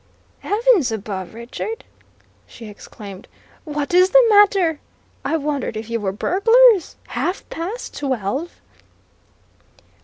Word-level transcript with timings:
"Heavens 0.39 0.91
above, 0.91 1.35
Richard!" 1.35 1.83
she 2.47 2.67
exclaimed, 2.67 3.27
"What 3.65 3.93
is 3.93 4.09
the 4.09 4.25
matter! 4.29 4.79
I 5.23 5.37
wondered 5.37 5.77
if 5.77 5.91
you 5.91 5.99
were 5.99 6.11
burglars! 6.11 6.95
Half 7.09 7.47
past 7.51 7.95
twelve!" 7.97 8.59